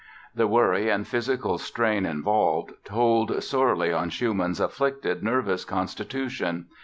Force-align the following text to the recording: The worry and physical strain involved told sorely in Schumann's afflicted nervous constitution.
The 0.33 0.47
worry 0.47 0.89
and 0.89 1.07
physical 1.07 1.59
strain 1.59 2.07
involved 2.07 2.71
told 2.85 3.43
sorely 3.43 3.91
in 3.91 4.09
Schumann's 4.09 4.59
afflicted 4.59 5.21
nervous 5.21 5.63
constitution. 5.63 6.65